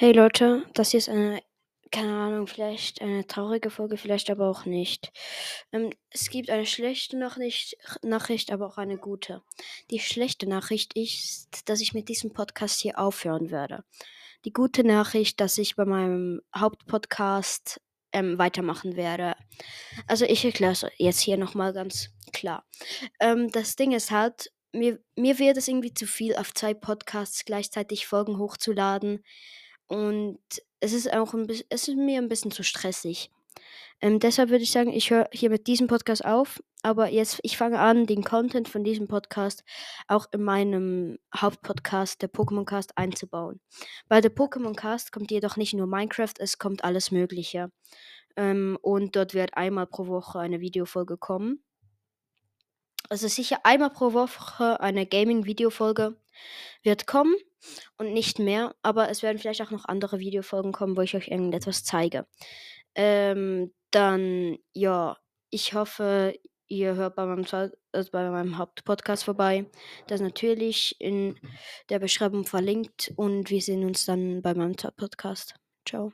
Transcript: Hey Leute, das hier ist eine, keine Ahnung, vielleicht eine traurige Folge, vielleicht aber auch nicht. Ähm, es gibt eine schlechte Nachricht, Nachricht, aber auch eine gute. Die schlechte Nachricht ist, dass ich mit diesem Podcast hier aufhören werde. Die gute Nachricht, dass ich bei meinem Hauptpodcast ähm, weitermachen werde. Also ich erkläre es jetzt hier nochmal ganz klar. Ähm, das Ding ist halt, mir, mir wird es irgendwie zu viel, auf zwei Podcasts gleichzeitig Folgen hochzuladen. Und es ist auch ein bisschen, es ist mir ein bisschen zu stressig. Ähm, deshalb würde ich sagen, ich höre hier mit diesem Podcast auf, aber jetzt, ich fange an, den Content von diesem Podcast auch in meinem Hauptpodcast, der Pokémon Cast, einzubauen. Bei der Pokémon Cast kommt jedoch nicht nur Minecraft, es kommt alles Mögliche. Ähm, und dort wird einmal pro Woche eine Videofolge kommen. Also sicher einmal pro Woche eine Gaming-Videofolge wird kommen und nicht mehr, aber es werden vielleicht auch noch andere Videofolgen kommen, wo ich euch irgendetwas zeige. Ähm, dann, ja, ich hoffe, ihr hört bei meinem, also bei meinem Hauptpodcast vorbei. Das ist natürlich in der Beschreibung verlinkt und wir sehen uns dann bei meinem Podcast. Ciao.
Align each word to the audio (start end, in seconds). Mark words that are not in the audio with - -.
Hey 0.00 0.12
Leute, 0.12 0.64
das 0.74 0.92
hier 0.92 0.98
ist 0.98 1.08
eine, 1.08 1.42
keine 1.90 2.12
Ahnung, 2.12 2.46
vielleicht 2.46 3.02
eine 3.02 3.26
traurige 3.26 3.68
Folge, 3.68 3.96
vielleicht 3.96 4.30
aber 4.30 4.48
auch 4.48 4.64
nicht. 4.64 5.10
Ähm, 5.72 5.90
es 6.10 6.30
gibt 6.30 6.50
eine 6.50 6.66
schlechte 6.66 7.18
Nachricht, 7.18 7.76
Nachricht, 8.04 8.52
aber 8.52 8.68
auch 8.68 8.78
eine 8.78 8.96
gute. 8.96 9.42
Die 9.90 9.98
schlechte 9.98 10.48
Nachricht 10.48 10.94
ist, 10.94 11.68
dass 11.68 11.80
ich 11.80 11.94
mit 11.94 12.08
diesem 12.08 12.32
Podcast 12.32 12.78
hier 12.78 12.96
aufhören 12.96 13.50
werde. 13.50 13.82
Die 14.44 14.52
gute 14.52 14.84
Nachricht, 14.84 15.40
dass 15.40 15.58
ich 15.58 15.74
bei 15.74 15.84
meinem 15.84 16.42
Hauptpodcast 16.56 17.80
ähm, 18.12 18.38
weitermachen 18.38 18.94
werde. 18.94 19.34
Also 20.06 20.26
ich 20.26 20.44
erkläre 20.44 20.74
es 20.74 20.86
jetzt 20.98 21.22
hier 21.22 21.38
nochmal 21.38 21.72
ganz 21.72 22.10
klar. 22.32 22.64
Ähm, 23.18 23.50
das 23.50 23.74
Ding 23.74 23.90
ist 23.90 24.12
halt, 24.12 24.52
mir, 24.72 25.00
mir 25.16 25.40
wird 25.40 25.56
es 25.56 25.66
irgendwie 25.66 25.92
zu 25.92 26.06
viel, 26.06 26.36
auf 26.36 26.54
zwei 26.54 26.72
Podcasts 26.72 27.44
gleichzeitig 27.44 28.06
Folgen 28.06 28.38
hochzuladen. 28.38 29.24
Und 29.88 30.38
es 30.80 30.92
ist 30.92 31.12
auch 31.12 31.34
ein 31.34 31.46
bisschen, 31.46 31.66
es 31.70 31.88
ist 31.88 31.96
mir 31.96 32.20
ein 32.20 32.28
bisschen 32.28 32.50
zu 32.50 32.62
stressig. 32.62 33.30
Ähm, 34.00 34.20
deshalb 34.20 34.50
würde 34.50 34.62
ich 34.62 34.70
sagen, 34.70 34.92
ich 34.92 35.10
höre 35.10 35.28
hier 35.32 35.50
mit 35.50 35.66
diesem 35.66 35.88
Podcast 35.88 36.24
auf, 36.24 36.62
aber 36.82 37.08
jetzt, 37.08 37.40
ich 37.42 37.56
fange 37.56 37.80
an, 37.80 38.06
den 38.06 38.22
Content 38.22 38.68
von 38.68 38.84
diesem 38.84 39.08
Podcast 39.08 39.64
auch 40.06 40.26
in 40.30 40.42
meinem 40.44 41.18
Hauptpodcast, 41.34 42.22
der 42.22 42.30
Pokémon 42.30 42.64
Cast, 42.64 42.96
einzubauen. 42.96 43.60
Bei 44.08 44.20
der 44.20 44.34
Pokémon 44.34 44.76
Cast 44.76 45.10
kommt 45.10 45.32
jedoch 45.32 45.56
nicht 45.56 45.74
nur 45.74 45.88
Minecraft, 45.88 46.34
es 46.38 46.58
kommt 46.58 46.84
alles 46.84 47.10
Mögliche. 47.10 47.72
Ähm, 48.36 48.78
und 48.82 49.16
dort 49.16 49.34
wird 49.34 49.56
einmal 49.56 49.88
pro 49.88 50.06
Woche 50.06 50.38
eine 50.38 50.60
Videofolge 50.60 51.16
kommen. 51.16 51.64
Also 53.08 53.26
sicher 53.26 53.60
einmal 53.64 53.90
pro 53.90 54.12
Woche 54.12 54.80
eine 54.80 55.06
Gaming-Videofolge 55.06 56.16
wird 56.82 57.06
kommen 57.06 57.34
und 57.96 58.12
nicht 58.12 58.38
mehr, 58.38 58.74
aber 58.82 59.10
es 59.10 59.22
werden 59.22 59.38
vielleicht 59.38 59.62
auch 59.62 59.70
noch 59.70 59.84
andere 59.84 60.18
Videofolgen 60.18 60.72
kommen, 60.72 60.96
wo 60.96 61.00
ich 61.00 61.14
euch 61.14 61.28
irgendetwas 61.28 61.84
zeige. 61.84 62.26
Ähm, 62.94 63.72
dann, 63.90 64.58
ja, 64.72 65.16
ich 65.50 65.74
hoffe, 65.74 66.34
ihr 66.68 66.94
hört 66.94 67.16
bei 67.16 67.26
meinem, 67.26 67.46
also 67.92 68.10
bei 68.10 68.30
meinem 68.30 68.58
Hauptpodcast 68.58 69.24
vorbei. 69.24 69.66
Das 70.06 70.20
ist 70.20 70.26
natürlich 70.26 70.96
in 70.98 71.38
der 71.88 71.98
Beschreibung 71.98 72.44
verlinkt 72.44 73.12
und 73.16 73.50
wir 73.50 73.60
sehen 73.62 73.84
uns 73.84 74.04
dann 74.04 74.42
bei 74.42 74.54
meinem 74.54 74.76
Podcast. 74.96 75.54
Ciao. 75.86 76.12